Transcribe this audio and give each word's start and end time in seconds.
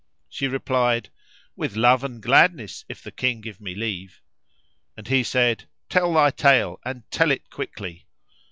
She 0.27 0.47
replied, 0.47 1.09
"With 1.55 1.75
love 1.75 2.03
and 2.03 2.23
gladness 2.23 2.83
if 2.89 3.03
the 3.03 3.11
King 3.11 3.39
give 3.39 3.61
me 3.61 3.75
leave;" 3.75 4.23
and 4.97 5.07
he 5.07 5.21
said, 5.21 5.65
"Tell 5.89 6.11
thy 6.13 6.31
tale 6.31 6.79
and 6.83 7.03
tell 7.11 7.29
it 7.29 7.51
quickly." 7.51 8.07